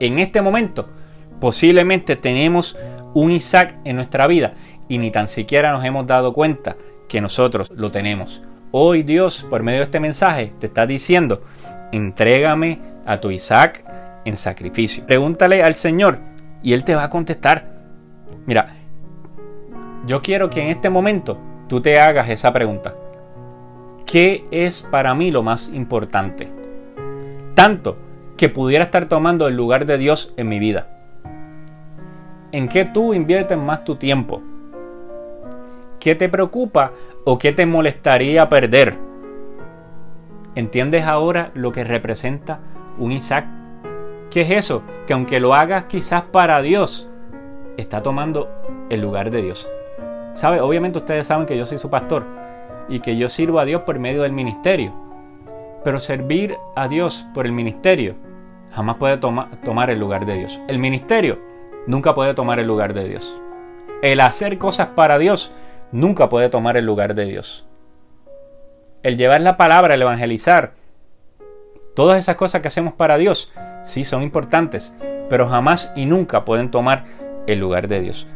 en 0.00 0.18
este 0.18 0.42
momento 0.42 0.88
posiblemente 1.40 2.16
tenemos 2.16 2.76
un 3.14 3.30
Isaac 3.30 3.76
en 3.84 3.94
nuestra 3.94 4.26
vida 4.26 4.54
y 4.88 4.98
ni 4.98 5.12
tan 5.12 5.28
siquiera 5.28 5.70
nos 5.70 5.84
hemos 5.84 6.08
dado 6.08 6.32
cuenta 6.32 6.76
que 7.08 7.20
nosotros 7.20 7.70
lo 7.70 7.92
tenemos. 7.92 8.42
Hoy 8.72 9.04
Dios, 9.04 9.46
por 9.48 9.62
medio 9.62 9.78
de 9.78 9.84
este 9.84 10.00
mensaje, 10.00 10.52
te 10.58 10.66
está 10.66 10.86
diciendo, 10.86 11.44
entrégame 11.92 12.80
a 13.06 13.18
tu 13.18 13.30
Isaac 13.30 13.84
en 14.24 14.36
sacrificio. 14.36 15.06
Pregúntale 15.06 15.62
al 15.62 15.76
Señor 15.76 16.18
y 16.60 16.72
Él 16.72 16.82
te 16.82 16.96
va 16.96 17.04
a 17.04 17.10
contestar. 17.10 17.66
Mira, 18.44 18.74
yo 20.04 20.20
quiero 20.20 20.50
que 20.50 20.62
en 20.62 20.70
este 20.70 20.90
momento 20.90 21.38
tú 21.68 21.80
te 21.80 22.00
hagas 22.00 22.28
esa 22.28 22.52
pregunta. 22.52 22.92
¿Qué 24.04 24.44
es 24.50 24.82
para 24.82 25.14
mí 25.14 25.30
lo 25.30 25.44
más 25.44 25.68
importante? 25.72 26.48
Tanto 27.54 27.98
que 28.42 28.48
pudiera 28.48 28.86
estar 28.86 29.06
tomando 29.06 29.46
el 29.46 29.54
lugar 29.54 29.86
de 29.86 29.98
Dios 29.98 30.34
en 30.36 30.48
mi 30.48 30.58
vida. 30.58 30.88
¿En 32.50 32.66
qué 32.66 32.84
tú 32.84 33.14
inviertes 33.14 33.56
más 33.56 33.84
tu 33.84 33.94
tiempo? 33.94 34.42
¿Qué 36.00 36.16
te 36.16 36.28
preocupa 36.28 36.90
o 37.24 37.38
qué 37.38 37.52
te 37.52 37.66
molestaría 37.66 38.48
perder? 38.48 38.98
¿Entiendes 40.56 41.04
ahora 41.04 41.52
lo 41.54 41.70
que 41.70 41.84
representa 41.84 42.58
un 42.98 43.12
Isaac? 43.12 43.46
¿Qué 44.28 44.40
es 44.40 44.50
eso? 44.50 44.82
Que 45.06 45.12
aunque 45.12 45.38
lo 45.38 45.54
hagas 45.54 45.84
quizás 45.84 46.22
para 46.22 46.60
Dios, 46.62 47.08
está 47.76 48.02
tomando 48.02 48.48
el 48.90 49.02
lugar 49.02 49.30
de 49.30 49.40
Dios. 49.40 49.70
Obviamente 50.60 50.98
ustedes 50.98 51.28
saben 51.28 51.46
que 51.46 51.56
yo 51.56 51.64
soy 51.64 51.78
su 51.78 51.90
pastor 51.90 52.24
y 52.88 52.98
que 52.98 53.16
yo 53.16 53.28
sirvo 53.28 53.60
a 53.60 53.64
Dios 53.64 53.82
por 53.82 54.00
medio 54.00 54.22
del 54.22 54.32
ministerio. 54.32 54.92
Pero 55.84 56.00
servir 56.00 56.56
a 56.74 56.88
Dios 56.88 57.24
por 57.34 57.46
el 57.46 57.52
ministerio 57.52 58.16
jamás 58.74 58.96
puede 58.96 59.18
tomar 59.18 59.90
el 59.90 59.98
lugar 59.98 60.26
de 60.26 60.34
Dios. 60.34 60.60
El 60.68 60.78
ministerio 60.78 61.38
nunca 61.86 62.14
puede 62.14 62.34
tomar 62.34 62.58
el 62.58 62.66
lugar 62.66 62.94
de 62.94 63.08
Dios. 63.08 63.40
El 64.02 64.20
hacer 64.20 64.58
cosas 64.58 64.88
para 64.88 65.18
Dios 65.18 65.52
nunca 65.92 66.28
puede 66.28 66.48
tomar 66.48 66.76
el 66.76 66.86
lugar 66.86 67.14
de 67.14 67.26
Dios. 67.26 67.66
El 69.02 69.16
llevar 69.16 69.40
la 69.40 69.56
palabra, 69.56 69.94
el 69.94 70.02
evangelizar, 70.02 70.74
todas 71.94 72.18
esas 72.18 72.36
cosas 72.36 72.62
que 72.62 72.68
hacemos 72.68 72.94
para 72.94 73.18
Dios, 73.18 73.52
sí 73.82 74.04
son 74.04 74.22
importantes, 74.22 74.94
pero 75.28 75.48
jamás 75.48 75.92
y 75.96 76.06
nunca 76.06 76.44
pueden 76.44 76.70
tomar 76.70 77.04
el 77.46 77.58
lugar 77.58 77.88
de 77.88 78.00
Dios. 78.00 78.26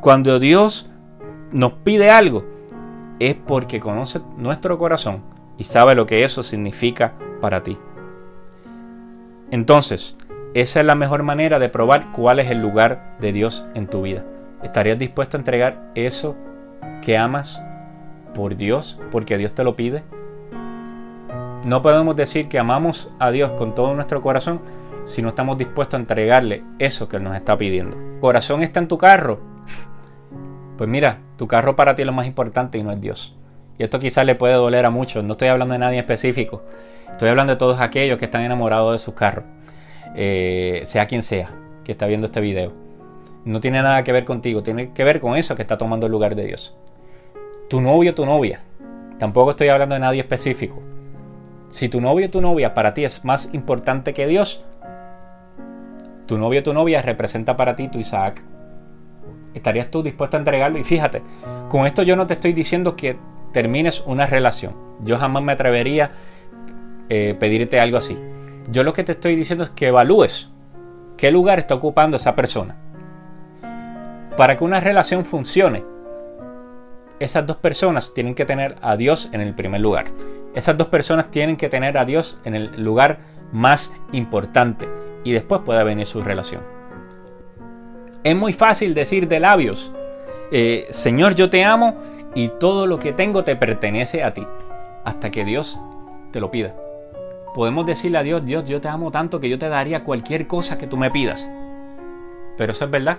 Cuando 0.00 0.38
Dios 0.38 0.90
nos 1.52 1.72
pide 1.72 2.10
algo, 2.10 2.44
es 3.18 3.34
porque 3.34 3.80
conoce 3.80 4.20
nuestro 4.36 4.78
corazón 4.78 5.22
y 5.56 5.64
sabe 5.64 5.94
lo 5.94 6.06
que 6.06 6.24
eso 6.24 6.42
significa 6.42 7.14
para 7.40 7.62
ti. 7.62 7.76
Entonces, 9.50 10.16
esa 10.54 10.80
es 10.80 10.86
la 10.86 10.94
mejor 10.94 11.22
manera 11.22 11.58
de 11.58 11.68
probar 11.68 12.12
cuál 12.12 12.40
es 12.40 12.50
el 12.50 12.60
lugar 12.60 13.16
de 13.20 13.32
Dios 13.32 13.66
en 13.74 13.86
tu 13.86 14.02
vida. 14.02 14.24
¿Estarías 14.62 14.98
dispuesto 14.98 15.36
a 15.36 15.40
entregar 15.40 15.90
eso 15.94 16.36
que 17.02 17.16
amas 17.16 17.62
por 18.34 18.56
Dios 18.56 19.00
porque 19.10 19.38
Dios 19.38 19.54
te 19.54 19.64
lo 19.64 19.76
pide? 19.76 20.02
No 21.64 21.82
podemos 21.82 22.16
decir 22.16 22.48
que 22.48 22.58
amamos 22.58 23.10
a 23.18 23.30
Dios 23.30 23.52
con 23.52 23.74
todo 23.74 23.94
nuestro 23.94 24.20
corazón 24.20 24.60
si 25.04 25.22
no 25.22 25.30
estamos 25.30 25.56
dispuestos 25.58 25.98
a 25.98 26.00
entregarle 26.00 26.62
eso 26.78 27.08
que 27.08 27.18
nos 27.18 27.34
está 27.34 27.56
pidiendo. 27.56 27.96
¿Corazón 28.20 28.62
está 28.62 28.80
en 28.80 28.88
tu 28.88 28.98
carro? 28.98 29.40
Pues 30.76 30.88
mira, 30.88 31.18
tu 31.36 31.48
carro 31.48 31.74
para 31.74 31.94
ti 31.94 32.02
es 32.02 32.06
lo 32.06 32.12
más 32.12 32.26
importante 32.26 32.78
y 32.78 32.82
no 32.82 32.92
es 32.92 33.00
Dios. 33.00 33.36
Y 33.78 33.84
esto 33.84 33.98
quizás 33.98 34.24
le 34.24 34.34
puede 34.34 34.54
doler 34.54 34.86
a 34.86 34.90
muchos. 34.90 35.24
No 35.24 35.32
estoy 35.32 35.48
hablando 35.48 35.72
de 35.72 35.78
nadie 35.78 35.98
específico. 35.98 36.62
Estoy 37.10 37.28
hablando 37.28 37.52
de 37.52 37.58
todos 37.58 37.80
aquellos 37.80 38.18
que 38.18 38.26
están 38.26 38.42
enamorados 38.42 38.92
de 38.92 38.98
sus 38.98 39.14
carros. 39.14 39.44
Eh, 40.14 40.82
sea 40.86 41.06
quien 41.06 41.22
sea 41.22 41.50
que 41.84 41.92
está 41.92 42.06
viendo 42.06 42.26
este 42.26 42.40
video. 42.40 42.72
No 43.44 43.60
tiene 43.60 43.82
nada 43.82 44.04
que 44.04 44.12
ver 44.12 44.24
contigo. 44.24 44.62
Tiene 44.62 44.92
que 44.92 45.04
ver 45.04 45.20
con 45.20 45.36
eso 45.36 45.56
que 45.56 45.62
está 45.62 45.78
tomando 45.78 46.06
el 46.06 46.12
lugar 46.12 46.34
de 46.34 46.44
Dios. 46.44 46.76
Tu 47.68 47.80
novio 47.80 48.14
tu 48.14 48.26
novia. 48.26 48.60
Tampoco 49.18 49.50
estoy 49.50 49.68
hablando 49.68 49.94
de 49.94 50.00
nadie 50.00 50.20
específico. 50.20 50.82
Si 51.70 51.88
tu 51.88 52.00
novio 52.00 52.26
o 52.26 52.30
tu 52.30 52.40
novia 52.40 52.72
para 52.72 52.94
ti 52.94 53.04
es 53.04 53.24
más 53.24 53.50
importante 53.52 54.14
que 54.14 54.26
Dios, 54.26 54.64
tu 56.26 56.38
novio 56.38 56.60
o 56.60 56.62
tu 56.62 56.72
novia 56.72 57.02
representa 57.02 57.56
para 57.56 57.76
ti 57.76 57.88
tu 57.88 57.98
Isaac. 57.98 58.42
¿Estarías 59.54 59.90
tú 59.90 60.02
dispuesto 60.02 60.36
a 60.36 60.40
entregarlo? 60.40 60.78
Y 60.78 60.84
fíjate, 60.84 61.22
con 61.68 61.86
esto 61.86 62.02
yo 62.02 62.16
no 62.16 62.26
te 62.26 62.34
estoy 62.34 62.52
diciendo 62.52 62.96
que 62.96 63.16
termines 63.52 64.02
una 64.06 64.26
relación. 64.26 64.74
Yo 65.00 65.18
jamás 65.18 65.42
me 65.42 65.52
atrevería 65.52 66.12
eh, 67.08 67.34
pedirte 67.38 67.80
algo 67.80 67.98
así. 67.98 68.18
Yo 68.70 68.82
lo 68.82 68.92
que 68.92 69.04
te 69.04 69.12
estoy 69.12 69.34
diciendo 69.34 69.64
es 69.64 69.70
que 69.70 69.88
evalúes 69.88 70.50
qué 71.16 71.30
lugar 71.30 71.58
está 71.58 71.74
ocupando 71.74 72.16
esa 72.16 72.36
persona. 72.36 72.76
Para 74.36 74.56
que 74.56 74.64
una 74.64 74.80
relación 74.80 75.24
funcione, 75.24 75.82
esas 77.18 77.46
dos 77.46 77.56
personas 77.56 78.14
tienen 78.14 78.34
que 78.34 78.44
tener 78.44 78.76
a 78.82 78.96
Dios 78.96 79.28
en 79.32 79.40
el 79.40 79.54
primer 79.54 79.80
lugar. 79.80 80.06
Esas 80.54 80.76
dos 80.76 80.88
personas 80.88 81.30
tienen 81.30 81.56
que 81.56 81.68
tener 81.68 81.98
a 81.98 82.04
Dios 82.04 82.40
en 82.44 82.54
el 82.54 82.82
lugar 82.82 83.18
más 83.52 83.92
importante 84.12 84.88
y 85.24 85.32
después 85.32 85.62
puede 85.64 85.82
venir 85.84 86.06
su 86.06 86.22
relación. 86.22 86.62
Es 88.22 88.36
muy 88.36 88.52
fácil 88.52 88.94
decir 88.94 89.28
de 89.28 89.40
labios, 89.40 89.92
eh, 90.52 90.86
Señor 90.90 91.34
yo 91.34 91.50
te 91.50 91.64
amo 91.64 91.96
y 92.34 92.48
todo 92.60 92.86
lo 92.86 92.98
que 92.98 93.12
tengo 93.12 93.44
te 93.44 93.56
pertenece 93.56 94.22
a 94.22 94.34
ti, 94.34 94.46
hasta 95.04 95.30
que 95.30 95.44
Dios 95.44 95.78
te 96.32 96.40
lo 96.40 96.50
pida. 96.50 96.74
Podemos 97.58 97.86
decirle 97.86 98.18
a 98.18 98.22
Dios, 98.22 98.44
Dios, 98.44 98.68
yo 98.68 98.80
te 98.80 98.86
amo 98.86 99.10
tanto 99.10 99.40
que 99.40 99.48
yo 99.48 99.58
te 99.58 99.68
daría 99.68 100.04
cualquier 100.04 100.46
cosa 100.46 100.78
que 100.78 100.86
tú 100.86 100.96
me 100.96 101.10
pidas. 101.10 101.50
Pero 102.56 102.70
eso 102.70 102.84
es 102.84 102.90
verdad. 102.92 103.18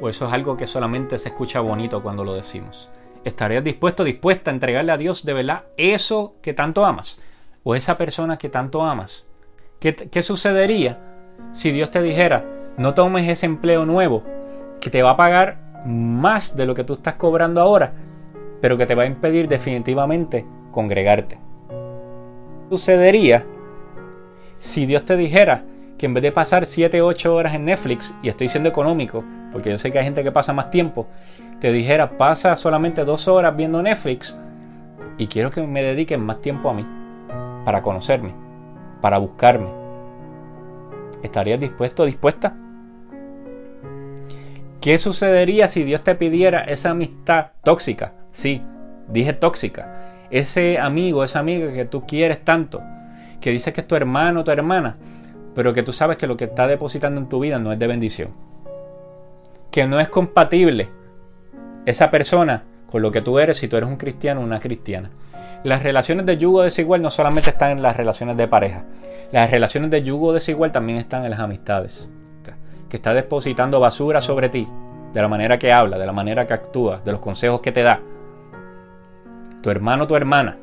O 0.00 0.08
eso 0.08 0.24
es 0.24 0.32
algo 0.32 0.56
que 0.56 0.66
solamente 0.66 1.18
se 1.18 1.28
escucha 1.28 1.60
bonito 1.60 2.02
cuando 2.02 2.24
lo 2.24 2.32
decimos. 2.32 2.88
¿Estarías 3.24 3.62
dispuesto, 3.62 4.04
dispuesta 4.04 4.50
a 4.50 4.54
entregarle 4.54 4.92
a 4.92 4.96
Dios 4.96 5.22
de 5.22 5.34
verdad 5.34 5.64
eso 5.76 6.36
que 6.40 6.54
tanto 6.54 6.86
amas? 6.86 7.20
¿O 7.62 7.74
esa 7.74 7.98
persona 7.98 8.38
que 8.38 8.48
tanto 8.48 8.82
amas? 8.82 9.26
¿Qué, 9.80 9.94
qué 9.94 10.22
sucedería 10.22 10.98
si 11.52 11.70
Dios 11.70 11.90
te 11.90 12.00
dijera, 12.00 12.46
no 12.78 12.94
tomes 12.94 13.28
ese 13.28 13.44
empleo 13.44 13.84
nuevo 13.84 14.22
que 14.80 14.88
te 14.88 15.02
va 15.02 15.10
a 15.10 15.16
pagar 15.18 15.84
más 15.84 16.56
de 16.56 16.64
lo 16.64 16.74
que 16.74 16.84
tú 16.84 16.94
estás 16.94 17.16
cobrando 17.16 17.60
ahora, 17.60 17.92
pero 18.62 18.78
que 18.78 18.86
te 18.86 18.94
va 18.94 19.02
a 19.02 19.06
impedir 19.06 19.46
definitivamente 19.46 20.46
congregarte? 20.70 21.38
¿Qué 21.68 22.70
sucedería 22.70 23.44
si 24.58 24.86
Dios 24.86 25.04
te 25.04 25.16
dijera 25.16 25.64
que 25.96 26.06
en 26.06 26.14
vez 26.14 26.22
de 26.22 26.32
pasar 26.32 26.66
7 26.66 27.00
o 27.02 27.06
8 27.06 27.34
horas 27.34 27.54
en 27.54 27.64
Netflix, 27.64 28.16
y 28.22 28.28
estoy 28.28 28.48
siendo 28.48 28.68
económico, 28.68 29.24
porque 29.52 29.70
yo 29.70 29.78
sé 29.78 29.90
que 29.90 29.98
hay 29.98 30.04
gente 30.04 30.22
que 30.22 30.32
pasa 30.32 30.52
más 30.52 30.70
tiempo, 30.70 31.08
te 31.60 31.72
dijera, 31.72 32.16
pasa 32.16 32.54
solamente 32.56 33.04
2 33.04 33.28
horas 33.28 33.56
viendo 33.56 33.82
Netflix 33.82 34.38
y 35.16 35.26
quiero 35.26 35.50
que 35.50 35.62
me 35.62 35.82
dediquen 35.82 36.20
más 36.20 36.40
tiempo 36.40 36.70
a 36.70 36.74
mí, 36.74 36.86
para 37.64 37.82
conocerme, 37.82 38.32
para 39.00 39.18
buscarme. 39.18 39.68
¿Estarías 41.22 41.58
dispuesto 41.58 42.04
o 42.04 42.06
dispuesta? 42.06 42.56
¿Qué 44.80 44.96
sucedería 44.98 45.66
si 45.66 45.82
Dios 45.82 46.04
te 46.04 46.14
pidiera 46.14 46.60
esa 46.60 46.90
amistad 46.90 47.48
tóxica? 47.64 48.12
Sí, 48.30 48.62
dije 49.08 49.32
tóxica. 49.32 50.26
Ese 50.30 50.78
amigo, 50.78 51.24
esa 51.24 51.40
amiga 51.40 51.72
que 51.72 51.84
tú 51.84 52.06
quieres 52.06 52.44
tanto, 52.44 52.80
que 53.40 53.50
dice 53.50 53.72
que 53.72 53.82
es 53.82 53.88
tu 53.88 53.96
hermano 53.96 54.40
o 54.40 54.44
tu 54.44 54.50
hermana, 54.50 54.96
pero 55.54 55.72
que 55.72 55.82
tú 55.82 55.92
sabes 55.92 56.16
que 56.16 56.26
lo 56.26 56.36
que 56.36 56.44
está 56.44 56.66
depositando 56.66 57.20
en 57.20 57.28
tu 57.28 57.40
vida 57.40 57.58
no 57.58 57.72
es 57.72 57.78
de 57.78 57.86
bendición. 57.86 58.30
Que 59.70 59.86
no 59.86 60.00
es 60.00 60.08
compatible 60.08 60.88
esa 61.84 62.10
persona 62.10 62.64
con 62.90 63.02
lo 63.02 63.12
que 63.12 63.20
tú 63.20 63.38
eres 63.38 63.58
si 63.58 63.68
tú 63.68 63.76
eres 63.76 63.88
un 63.88 63.96
cristiano 63.96 64.40
o 64.40 64.44
una 64.44 64.60
cristiana. 64.60 65.10
Las 65.64 65.82
relaciones 65.82 66.26
de 66.26 66.38
yugo 66.38 66.62
desigual 66.62 67.02
no 67.02 67.10
solamente 67.10 67.50
están 67.50 67.70
en 67.70 67.82
las 67.82 67.96
relaciones 67.96 68.36
de 68.36 68.48
pareja. 68.48 68.84
Las 69.32 69.50
relaciones 69.50 69.90
de 69.90 70.02
yugo 70.02 70.32
desigual 70.32 70.72
también 70.72 70.98
están 70.98 71.24
en 71.24 71.30
las 71.30 71.40
amistades. 71.40 72.10
Que 72.88 72.96
está 72.96 73.12
depositando 73.12 73.80
basura 73.80 74.20
sobre 74.20 74.48
ti, 74.48 74.66
de 75.12 75.20
la 75.20 75.28
manera 75.28 75.58
que 75.58 75.72
habla, 75.72 75.98
de 75.98 76.06
la 76.06 76.12
manera 76.12 76.46
que 76.46 76.54
actúa, 76.54 77.02
de 77.04 77.12
los 77.12 77.20
consejos 77.20 77.60
que 77.60 77.72
te 77.72 77.82
da. 77.82 78.00
Tu 79.62 79.70
hermano 79.70 80.04
o 80.04 80.06
tu 80.06 80.16
hermana 80.16 80.56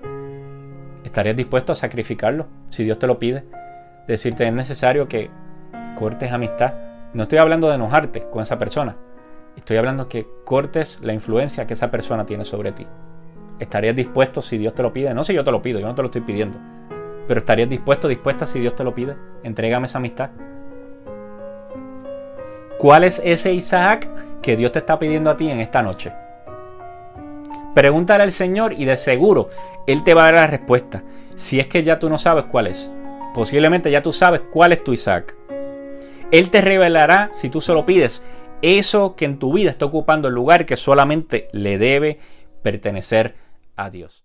¿Estarías 1.15 1.37
dispuesto 1.37 1.71
a 1.71 1.75
sacrificarlo 1.75 2.45
si 2.67 2.83
Dios 2.83 2.99
te 2.99 3.07
lo 3.07 3.17
pide? 3.17 3.45
Decirte 4.05 4.45
es 4.45 4.51
necesario 4.51 5.07
que 5.07 5.29
cortes 5.97 6.33
amistad. 6.33 6.73
No 7.13 7.23
estoy 7.23 7.39
hablando 7.39 7.69
de 7.69 7.75
enojarte 7.75 8.23
con 8.29 8.41
esa 8.43 8.59
persona. 8.59 8.97
Estoy 9.55 9.77
hablando 9.77 10.09
que 10.09 10.27
cortes 10.43 10.99
la 11.01 11.13
influencia 11.13 11.65
que 11.65 11.73
esa 11.73 11.89
persona 11.89 12.25
tiene 12.25 12.43
sobre 12.43 12.73
ti. 12.73 12.85
¿Estarías 13.59 13.95
dispuesto 13.95 14.41
si 14.41 14.57
Dios 14.57 14.75
te 14.75 14.83
lo 14.83 14.91
pide? 14.91 15.13
No 15.13 15.23
si 15.23 15.33
yo 15.33 15.45
te 15.45 15.51
lo 15.51 15.61
pido, 15.61 15.79
yo 15.79 15.87
no 15.87 15.95
te 15.95 16.01
lo 16.01 16.07
estoy 16.07 16.19
pidiendo. 16.19 16.57
Pero 17.29 17.39
¿estarías 17.39 17.69
dispuesto, 17.69 18.09
dispuesta 18.09 18.45
si 18.45 18.59
Dios 18.59 18.75
te 18.75 18.83
lo 18.83 18.93
pide? 18.93 19.15
Entrégame 19.41 19.85
esa 19.85 19.99
amistad. 19.99 20.31
¿Cuál 22.77 23.05
es 23.05 23.21
ese 23.23 23.53
Isaac 23.53 24.05
que 24.41 24.57
Dios 24.57 24.73
te 24.73 24.79
está 24.79 24.99
pidiendo 24.99 25.29
a 25.29 25.37
ti 25.37 25.49
en 25.49 25.61
esta 25.61 25.81
noche? 25.81 26.11
Pregúntale 27.75 28.23
al 28.23 28.31
Señor 28.31 28.73
y 28.73 28.85
de 28.85 28.95
seguro 28.95 29.49
Él 29.85 30.03
te 30.03 30.13
va 30.13 30.23
a 30.23 30.31
dar 30.31 30.35
la 30.35 30.47
respuesta. 30.47 31.03
Si 31.35 31.59
es 31.59 31.67
que 31.67 31.83
ya 31.83 31.99
tú 31.99 32.09
no 32.09 32.17
sabes 32.17 32.45
cuál 32.45 32.67
es. 32.67 32.89
Posiblemente 33.33 33.91
ya 33.91 34.01
tú 34.01 34.13
sabes 34.13 34.41
cuál 34.49 34.71
es 34.71 34.83
tu 34.83 34.93
Isaac. 34.93 35.35
Él 36.31 36.49
te 36.49 36.61
revelará, 36.61 37.29
si 37.33 37.49
tú 37.49 37.59
se 37.59 37.73
lo 37.73 37.85
pides, 37.85 38.23
eso 38.61 39.15
que 39.15 39.25
en 39.25 39.39
tu 39.39 39.53
vida 39.53 39.69
está 39.69 39.85
ocupando 39.85 40.29
el 40.29 40.33
lugar 40.33 40.65
que 40.65 40.77
solamente 40.77 41.49
le 41.51 41.77
debe 41.77 42.17
pertenecer 42.63 43.35
a 43.75 43.89
Dios. 43.89 44.23